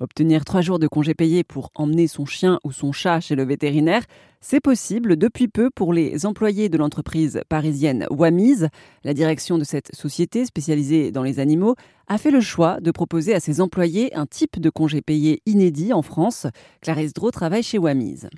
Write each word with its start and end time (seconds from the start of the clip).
Obtenir 0.00 0.44
trois 0.44 0.60
jours 0.60 0.80
de 0.80 0.88
congés 0.88 1.14
payés 1.14 1.44
pour 1.44 1.70
emmener 1.76 2.08
son 2.08 2.26
chien 2.26 2.58
ou 2.64 2.72
son 2.72 2.90
chat 2.90 3.20
chez 3.20 3.36
le 3.36 3.44
vétérinaire, 3.44 4.02
c'est 4.40 4.60
possible 4.60 5.16
depuis 5.16 5.46
peu 5.46 5.70
pour 5.70 5.92
les 5.92 6.26
employés 6.26 6.68
de 6.68 6.76
l'entreprise 6.76 7.40
parisienne 7.48 8.06
Wamiz. 8.10 8.68
La 9.04 9.14
direction 9.14 9.56
de 9.56 9.62
cette 9.62 9.94
société 9.94 10.46
spécialisée 10.46 11.12
dans 11.12 11.22
les 11.22 11.38
animaux 11.38 11.76
a 12.08 12.18
fait 12.18 12.32
le 12.32 12.40
choix 12.40 12.80
de 12.80 12.90
proposer 12.90 13.34
à 13.34 13.40
ses 13.40 13.60
employés 13.60 14.12
un 14.16 14.26
type 14.26 14.60
de 14.60 14.68
congé 14.68 15.00
payé 15.00 15.42
inédit 15.46 15.92
en 15.92 16.02
France. 16.02 16.48
Clarisse 16.82 17.14
Drault 17.14 17.30
travaille 17.30 17.62
chez 17.62 17.78
Wamiz. 17.78 18.28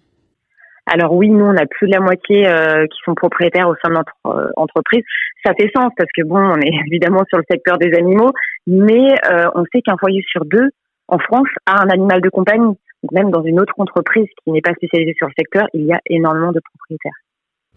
Alors 0.85 1.15
oui, 1.15 1.31
nous, 1.31 1.45
on 1.45 1.57
a 1.57 1.67
plus 1.67 1.89
de 1.89 1.93
la 1.93 2.01
moitié 2.01 2.47
euh, 2.47 2.87
qui 2.87 2.99
sont 3.05 3.15
propriétaires 3.15 3.69
au 3.69 3.75
sein 3.83 3.89
de 3.89 3.95
notre 3.95 4.13
euh, 4.27 4.51
entreprise. 4.57 5.03
Ça 5.45 5.53
fait 5.59 5.71
sens 5.75 5.91
parce 5.97 6.11
que 6.15 6.23
bon, 6.23 6.39
on 6.39 6.61
est 6.61 6.71
évidemment 6.87 7.25
sur 7.29 7.39
le 7.39 7.45
secteur 7.51 7.79
des 7.79 7.95
animaux, 7.97 8.31
mais 8.67 9.15
euh, 9.31 9.47
on 9.55 9.65
sait 9.73 9.81
qu'un 9.81 9.97
foyer 9.97 10.23
sur 10.31 10.45
deux 10.45 10.69
en 11.09 11.19
France 11.19 11.49
a 11.67 11.83
un 11.83 11.89
animal 11.89 12.21
de 12.21 12.29
compagnie. 12.29 12.77
même 13.13 13.31
dans 13.31 13.43
une 13.43 13.61
autre 13.61 13.75
entreprise 13.79 14.27
qui 14.43 14.51
n'est 14.51 14.61
pas 14.61 14.73
spécialisée 14.75 15.15
sur 15.17 15.29
le 15.29 15.33
secteur, 15.39 15.69
il 15.75 15.85
y 15.85 15.93
a 15.93 16.01
énormément 16.07 16.53
de 16.53 16.61
propriétaires. 16.61 17.13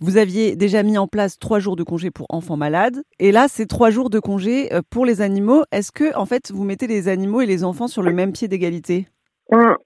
Vous 0.01 0.17
aviez 0.17 0.55
déjà 0.55 0.81
mis 0.81 0.97
en 0.97 1.07
place 1.07 1.37
trois 1.37 1.59
jours 1.59 1.75
de 1.75 1.83
congé 1.83 2.09
pour 2.09 2.25
enfants 2.29 2.55
malades, 2.55 3.03
et 3.19 3.31
là, 3.31 3.47
c'est 3.49 3.65
trois 3.65 3.89
jours 3.89 4.09
de 4.09 4.19
congé 4.19 4.73
euh, 4.73 4.81
pour 4.89 5.05
les 5.05 5.21
animaux. 5.21 5.63
Est-ce 5.73 5.91
que, 5.91 6.15
en 6.17 6.25
fait, 6.25 6.51
vous 6.51 6.63
mettez 6.63 6.87
les 6.87 7.09
animaux 7.09 7.41
et 7.41 7.45
les 7.45 7.65
enfants 7.65 7.87
sur 7.87 8.01
le 8.01 8.13
même 8.13 8.31
pied 8.31 8.47
d'égalité? 8.47 9.07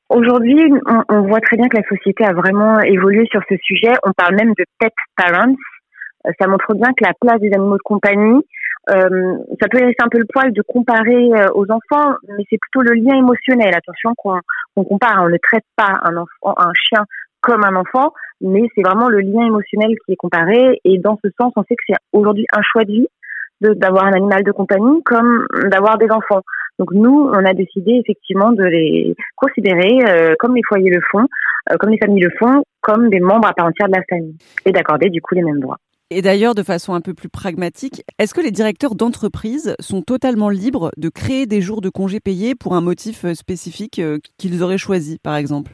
Aujourd'hui, 0.10 0.62
on, 1.10 1.22
voit 1.22 1.40
très 1.40 1.56
bien 1.56 1.68
que 1.68 1.78
la 1.78 1.88
société 1.88 2.26
a 2.26 2.34
vraiment 2.34 2.80
évolué 2.82 3.26
sur 3.32 3.42
ce 3.50 3.56
sujet. 3.64 3.94
On 4.06 4.12
parle 4.12 4.36
même 4.36 4.54
de 4.58 4.66
pet 4.78 4.94
parents. 5.16 5.56
Euh, 6.28 6.32
ça 6.40 6.48
montre 6.48 6.74
bien 6.76 6.90
que 6.90 7.04
la 7.04 7.14
place 7.20 7.40
des 7.40 7.52
animaux 7.54 7.78
de 7.78 7.84
compagnie 7.84 8.44
euh, 8.90 9.38
ça 9.62 9.68
peut 9.70 9.80
laisser 9.80 9.96
un 10.02 10.10
peu 10.10 10.20
le 10.20 10.26
poil 10.32 10.52
de 10.52 10.62
comparer 10.62 11.32
euh, 11.34 11.48
aux 11.54 11.66
enfants, 11.72 12.16
mais 12.28 12.44
c'est 12.50 12.60
plutôt 12.60 12.82
le 12.82 12.94
lien 12.94 13.16
émotionnel. 13.16 13.74
Attention 13.76 14.14
qu'on 14.18 14.84
compare, 14.84 15.24
on 15.24 15.30
ne 15.30 15.38
traite 15.38 15.64
pas 15.76 16.00
un 16.04 16.18
enfant, 16.18 16.54
un 16.58 16.72
chien 16.76 17.06
comme 17.42 17.64
un 17.64 17.76
enfant, 17.76 18.14
mais 18.42 18.64
c'est 18.76 18.82
vraiment 18.82 19.10
le 19.10 19.20
lien 19.20 19.46
émotionnel 19.46 19.92
qui 20.06 20.14
est 20.14 20.18
comparé. 20.18 20.82
Et 20.84 20.98
dans 20.98 21.18
ce 21.24 21.30
sens, 21.40 21.54
on 21.56 21.64
sait 21.64 21.76
que 21.76 21.84
c'est 21.88 21.96
aujourd'hui 22.12 22.46
un 22.54 22.62
choix 22.62 22.84
de 22.84 22.92
vie 22.92 23.08
d'avoir 23.62 24.06
un 24.06 24.14
animal 24.14 24.44
de 24.44 24.52
compagnie 24.52 25.02
comme 25.04 25.46
d'avoir 25.66 25.98
des 25.98 26.10
enfants. 26.12 26.42
Donc 26.80 26.92
nous, 26.92 27.30
on 27.32 27.46
a 27.46 27.54
décidé 27.54 28.02
effectivement 28.04 28.52
de 28.52 28.64
les 28.64 29.16
considérer 29.36 30.00
euh, 30.08 30.36
comme 30.40 30.56
les 30.56 30.64
foyers 30.68 30.90
le 30.90 31.00
font, 31.10 31.26
comme 31.80 31.92
les 31.92 31.98
familles 31.98 32.24
le 32.24 32.32
font, 32.38 32.64
comme 32.82 33.10
des 33.10 33.22
membres 33.22 33.48
à 33.48 33.54
part 33.54 33.68
entière 33.68 33.88
de 33.88 33.96
la 33.96 34.04
famille, 34.10 34.36
et 34.66 34.72
d'accorder 34.72 35.10
du 35.10 35.22
coup 35.22 35.36
les 35.36 35.44
mêmes 35.44 35.62
droits. 35.62 35.78
Et 36.16 36.22
d'ailleurs, 36.22 36.54
de 36.54 36.62
façon 36.62 36.94
un 36.94 37.02
peu 37.02 37.16
plus 37.16 37.28
pragmatique, 37.28 38.04
est-ce 38.20 38.36
que 38.36 38.42
les 38.42 38.52
directeurs 38.52 38.94
d'entreprise 38.94 39.76
sont 39.80 40.04
totalement 40.04 40.50
libres 40.50 40.92
de 40.96 41.10
créer 41.10 41.48
des 41.48 41.60
jours 41.60 41.82
de 41.82 41.90
congés 41.90 42.20
payés 42.20 42.54
pour 42.54 42.76
un 42.76 42.82
motif 42.82 43.26
euh, 43.26 43.34
spécifique 43.34 43.98
euh, 43.98 44.20
qu'ils 44.38 44.62
auraient 44.62 44.78
choisi, 44.78 45.18
par 45.18 45.36
exemple? 45.36 45.72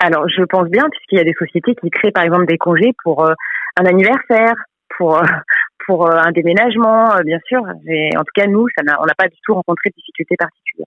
Alors, 0.00 0.28
je 0.28 0.42
pense 0.42 0.68
bien, 0.68 0.86
puisqu'il 0.90 1.16
y 1.16 1.20
a 1.22 1.24
des 1.24 1.32
sociétés 1.38 1.74
qui 1.76 1.88
créent, 1.88 2.10
par 2.10 2.24
exemple, 2.24 2.44
des 2.44 2.58
congés 2.58 2.92
pour 3.02 3.24
euh, 3.24 3.32
un 3.80 3.86
anniversaire, 3.86 4.52
pour 4.98 5.18
pour 5.86 6.14
un 6.14 6.30
déménagement, 6.32 7.08
bien 7.24 7.38
sûr. 7.48 7.62
Mais 7.84 8.14
en 8.18 8.20
tout 8.20 8.32
cas, 8.34 8.46
nous, 8.46 8.66
ça 8.76 8.84
on 9.00 9.06
n'a 9.06 9.14
pas 9.14 9.28
du 9.28 9.36
tout 9.42 9.54
rencontré 9.54 9.88
de 9.88 9.94
difficultés 9.94 10.36
particulières. 10.36 10.86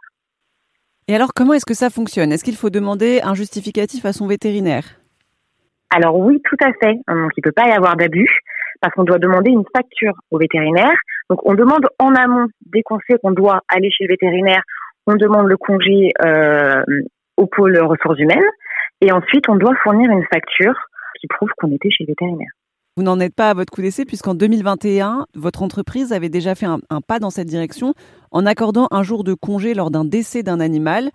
Et 1.08 1.16
alors, 1.16 1.34
comment 1.36 1.54
est-ce 1.54 1.66
que 1.66 1.74
ça 1.74 1.90
fonctionne? 1.90 2.32
Est-ce 2.32 2.44
qu'il 2.44 2.56
faut 2.56 2.70
demander 2.70 3.22
un 3.24 3.34
justificatif 3.34 4.06
à 4.06 4.14
son 4.14 4.28
vétérinaire? 4.28 5.02
Alors 5.94 6.18
oui, 6.18 6.42
tout 6.46 6.58
à 6.64 6.72
fait. 6.74 7.00
Donc 7.08 7.32
il 7.36 7.42
peut 7.42 7.52
pas 7.52 7.68
y 7.68 7.72
avoir 7.72 7.98
d'abus 7.98 8.30
parce 8.82 8.94
qu'on 8.96 9.04
doit 9.04 9.20
demander 9.20 9.52
une 9.52 9.64
facture 9.76 10.14
au 10.32 10.40
vétérinaire. 10.40 10.98
Donc 11.30 11.40
on 11.46 11.54
demande 11.54 11.88
en 12.00 12.14
amont, 12.16 12.48
dès 12.74 12.82
qu'on 12.82 13.00
sait 13.08 13.18
qu'on 13.22 13.32
doit 13.32 13.62
aller 13.70 13.90
chez 13.92 14.06
le 14.06 14.10
vétérinaire, 14.10 14.64
on 15.08 15.16
demande 15.16 15.48
le 15.48 15.58
congé 15.58 16.12
euh, 16.26 16.84
au 17.38 17.48
pôle 17.48 17.78
ressources 17.80 18.20
humaines 18.20 18.50
et 19.00 19.12
ensuite 19.12 19.48
on 19.48 19.56
doit 19.56 19.74
fournir 19.84 20.12
une 20.12 20.26
facture 20.32 20.76
qui 21.20 21.28
prouve 21.28 21.50
qu'on 21.58 21.72
était 21.72 21.90
chez 21.90 22.04
le 22.04 22.12
vétérinaire. 22.12 22.50
Vous 22.98 23.04
n'en 23.04 23.20
êtes 23.20 23.36
pas 23.36 23.52
à 23.52 23.54
votre 23.54 23.72
coup 23.72 23.82
d'essai 23.82 24.04
puisqu'en 24.04 24.36
2021, 24.36 25.26
votre 25.36 25.64
entreprise 25.64 26.12
avait 26.12 26.30
déjà 26.30 26.56
fait 26.56 26.66
un, 26.66 26.80
un 26.90 27.02
pas 27.02 27.20
dans 27.20 27.30
cette 27.30 27.48
direction 27.48 27.94
en 28.32 28.46
accordant 28.46 28.88
un 28.92 29.04
jour 29.04 29.24
de 29.24 29.34
congé 29.34 29.74
lors 29.74 29.92
d'un 29.92 30.04
décès 30.04 30.44
d'un 30.44 30.60
animal. 30.60 31.10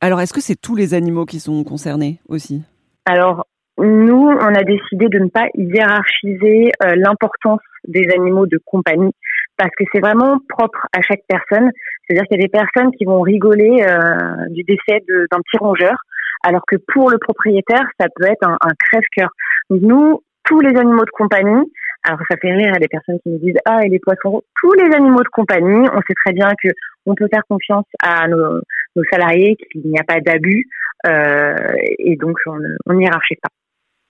Alors 0.00 0.20
est-ce 0.20 0.34
que 0.34 0.42
c'est 0.42 0.60
tous 0.60 0.74
les 0.74 0.92
animaux 0.92 1.24
qui 1.24 1.40
sont 1.40 1.64
concernés 1.64 2.20
aussi? 2.28 2.62
Alors 3.06 3.46
nous, 3.86 4.28
on 4.28 4.54
a 4.54 4.62
décidé 4.62 5.08
de 5.08 5.18
ne 5.18 5.28
pas 5.28 5.46
hiérarchiser 5.54 6.72
euh, 6.82 6.94
l'importance 6.96 7.60
des 7.86 8.08
animaux 8.14 8.46
de 8.46 8.58
compagnie 8.64 9.12
parce 9.56 9.70
que 9.76 9.84
c'est 9.92 10.00
vraiment 10.00 10.38
propre 10.48 10.86
à 10.92 11.00
chaque 11.02 11.22
personne. 11.28 11.70
C'est-à-dire 12.06 12.24
qu'il 12.28 12.40
y 12.40 12.44
a 12.44 12.46
des 12.46 12.50
personnes 12.50 12.92
qui 12.96 13.04
vont 13.04 13.20
rigoler 13.20 13.82
euh, 13.82 14.48
du 14.50 14.62
décès 14.64 15.02
d'un 15.08 15.40
petit 15.40 15.58
rongeur, 15.58 15.96
alors 16.42 16.62
que 16.66 16.76
pour 16.92 17.10
le 17.10 17.18
propriétaire, 17.18 17.86
ça 17.98 18.06
peut 18.14 18.26
être 18.26 18.46
un, 18.46 18.56
un 18.60 18.72
crève-cœur. 18.78 19.30
Nous, 19.70 20.20
tous 20.44 20.60
les 20.60 20.78
animaux 20.78 21.04
de 21.04 21.10
compagnie, 21.10 21.72
alors 22.04 22.20
ça 22.30 22.36
fait 22.40 22.52
rire 22.52 22.72
à 22.74 22.78
des 22.78 22.88
personnes 22.88 23.18
qui 23.22 23.30
nous 23.30 23.38
disent 23.38 23.58
ah 23.64 23.84
et 23.84 23.88
les 23.88 23.98
poissons, 23.98 24.42
tous 24.60 24.72
les 24.74 24.94
animaux 24.94 25.22
de 25.22 25.28
compagnie, 25.28 25.88
on 25.92 26.00
sait 26.06 26.14
très 26.24 26.32
bien 26.32 26.50
que 26.62 26.68
on 27.06 27.14
peut 27.14 27.28
faire 27.32 27.42
confiance 27.48 27.86
à 28.02 28.28
nos, 28.28 28.60
nos 28.94 29.02
salariés, 29.10 29.56
qu'il 29.72 29.82
n'y 29.82 29.98
a 29.98 30.04
pas 30.04 30.20
d'abus 30.20 30.66
euh, 31.06 31.54
et 31.98 32.16
donc 32.16 32.36
on 32.46 32.92
n'y 32.92 33.04
hiérarchise 33.04 33.38
pas. 33.42 33.48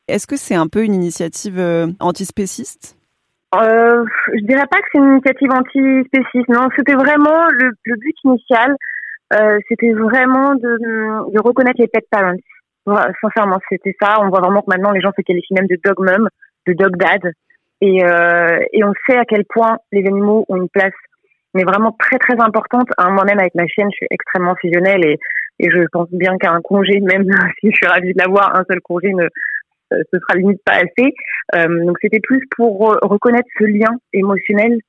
Est-ce 0.09 0.27
que 0.27 0.37
c'est 0.37 0.55
un 0.55 0.69
peu 0.69 0.84
une 0.84 0.94
initiative 0.94 1.59
euh, 1.59 1.87
antispéciste? 2.00 2.97
Euh, 3.55 4.05
Je 4.34 4.44
dirais 4.44 4.67
pas 4.71 4.78
que 4.78 4.87
c'est 4.93 4.99
une 4.99 5.12
initiative 5.12 5.50
antispéciste. 5.50 6.49
Non, 6.49 6.69
c'était 6.77 6.94
vraiment 6.94 7.47
le, 7.50 7.71
but 7.84 8.17
initial. 8.25 8.77
Euh, 9.33 9.59
c'était 9.69 9.93
vraiment 9.93 10.55
de, 10.55 11.33
de, 11.33 11.41
reconnaître 11.41 11.81
les 11.81 11.89
pet 11.89 12.05
parents. 12.11 12.37
sincèrement, 13.21 13.59
c'était 13.69 13.97
ça. 14.00 14.17
On 14.21 14.28
voit 14.28 14.41
vraiment 14.41 14.62
que 14.62 14.71
maintenant 14.71 14.93
les 14.93 15.00
gens 15.00 15.12
se 15.17 15.22
qualifient 15.22 15.55
même 15.55 15.67
de 15.67 15.78
dog 15.84 15.99
mom, 15.99 16.28
de 16.67 16.73
dog 16.73 16.97
dad, 16.97 17.33
et, 17.81 18.05
euh, 18.05 18.59
et 18.73 18.84
on 18.84 18.93
sait 19.06 19.19
à 19.19 19.25
quel 19.25 19.44
point 19.44 19.78
les 19.93 20.06
animaux 20.06 20.44
ont 20.49 20.56
une 20.56 20.69
place, 20.69 20.94
mais 21.55 21.65
vraiment 21.65 21.93
très 21.99 22.19
très 22.19 22.41
importante. 22.41 22.88
Hein, 22.99 23.11
Moi-même 23.11 23.38
avec 23.38 23.55
ma 23.55 23.67
chienne, 23.67 23.88
je 23.91 23.97
suis 23.97 24.06
extrêmement 24.11 24.55
fusionnelle 24.61 25.05
et, 25.05 25.19
je 25.59 25.87
pense 25.91 26.09
bien 26.12 26.37
qu'un 26.38 26.61
congé, 26.61 27.00
même 27.00 27.25
si 27.61 27.71
je 27.71 27.77
suis 27.77 27.87
ravie 27.87 28.12
de 28.12 28.19
l'avoir, 28.19 28.55
un 28.55 28.65
seul 28.69 28.81
congé 28.81 29.12
ne 29.12 29.27
ce 29.91 30.19
sera 30.19 30.38
limite 30.38 30.62
pas 30.64 30.76
assez. 30.76 31.14
Euh, 31.54 31.84
donc 31.84 31.97
c'était 32.00 32.20
plus 32.20 32.44
pour 32.56 32.97
reconnaître 33.02 33.48
ce 33.58 33.64
lien 33.64 33.91
émotionnel 34.12 34.80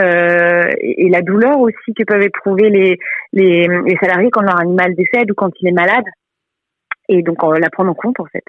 euh, 0.00 0.70
et, 0.80 1.08
la 1.08 1.22
douleur 1.22 1.58
aussi 1.58 1.92
que 1.96 2.04
peuvent 2.04 2.22
éprouver 2.22 2.70
les, 2.70 2.98
les, 3.32 3.66
les, 3.66 3.96
salariés 4.00 4.30
quand 4.30 4.42
leur 4.42 4.60
animal 4.60 4.94
décède 4.94 5.30
ou 5.30 5.34
quand 5.34 5.50
il 5.60 5.68
est 5.68 5.72
malade. 5.72 6.04
Et 7.08 7.22
donc 7.22 7.42
on 7.42 7.50
la 7.50 7.70
prendre 7.70 7.90
en 7.90 7.94
compte 7.94 8.20
en 8.20 8.26
fait. 8.26 8.44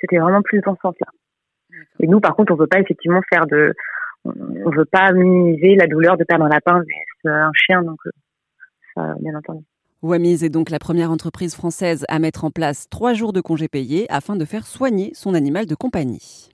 C'était 0.00 0.18
vraiment 0.18 0.42
plus 0.42 0.60
dans 0.60 0.74
ce 0.74 0.80
sens-là. 0.82 1.06
Et 2.00 2.06
nous 2.06 2.20
par 2.20 2.36
contre 2.36 2.52
on 2.52 2.56
veut 2.56 2.66
pas 2.66 2.80
effectivement 2.80 3.22
faire 3.32 3.46
de, 3.46 3.72
on 4.24 4.70
veut 4.70 4.84
pas 4.84 5.12
minimiser 5.12 5.74
la 5.76 5.86
douleur 5.86 6.18
de 6.18 6.24
perdre 6.24 6.44
un 6.44 6.50
lapin 6.50 6.82
un 7.24 7.50
chien 7.54 7.82
donc 7.82 8.00
ça 8.94 9.14
bien 9.20 9.34
entendu. 9.34 9.64
Wamiz 10.02 10.42
est 10.44 10.48
donc 10.48 10.70
la 10.70 10.78
première 10.78 11.10
entreprise 11.10 11.54
française 11.54 12.06
à 12.08 12.18
mettre 12.18 12.44
en 12.44 12.50
place 12.50 12.86
trois 12.88 13.12
jours 13.12 13.34
de 13.34 13.42
congés 13.42 13.68
payés 13.68 14.10
afin 14.10 14.34
de 14.34 14.46
faire 14.46 14.66
soigner 14.66 15.12
son 15.14 15.34
animal 15.34 15.66
de 15.66 15.74
compagnie. 15.74 16.50